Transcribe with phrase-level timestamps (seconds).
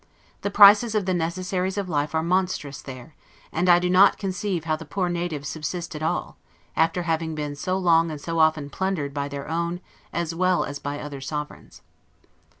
[0.41, 3.13] The prices of the necessaries of life are monstrous there;
[3.51, 6.37] and I do not conceive how the poor natives subsist at all,
[6.75, 9.79] after having been so long and so often plundered by their own
[10.11, 11.83] as well as by other sovereigns.